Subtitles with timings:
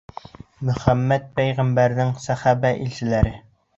[0.69, 3.37] Мөхәммәт пәйғәмбәрҙең сәхәбә-илселәре;